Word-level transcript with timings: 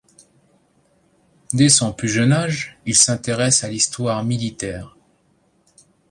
Dès 1.53 1.69
son 1.69 1.93
plus 1.93 2.07
jeune 2.09 2.31
âge, 2.31 2.75
il 2.87 2.95
s'intéresse 2.95 3.63
à 3.63 3.69
l'histoire 3.69 4.23
militaire. 4.23 4.97